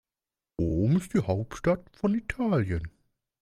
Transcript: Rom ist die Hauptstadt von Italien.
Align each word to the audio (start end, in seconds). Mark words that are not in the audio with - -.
Rom 0.59 0.97
ist 0.97 1.13
die 1.13 1.19
Hauptstadt 1.19 1.87
von 1.95 2.15
Italien. 2.15 2.87